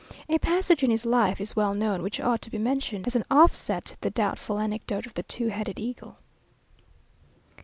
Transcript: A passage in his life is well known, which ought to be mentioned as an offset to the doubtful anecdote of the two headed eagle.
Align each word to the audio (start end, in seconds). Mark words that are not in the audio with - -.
A 0.27 0.39
passage 0.39 0.81
in 0.81 0.89
his 0.89 1.05
life 1.05 1.39
is 1.39 1.55
well 1.55 1.75
known, 1.75 2.01
which 2.01 2.19
ought 2.19 2.41
to 2.41 2.49
be 2.49 2.57
mentioned 2.57 3.05
as 3.05 3.15
an 3.15 3.23
offset 3.29 3.85
to 3.85 4.01
the 4.01 4.09
doubtful 4.09 4.57
anecdote 4.57 5.05
of 5.05 5.13
the 5.13 5.21
two 5.21 5.49
headed 5.49 5.77
eagle. 5.79 6.17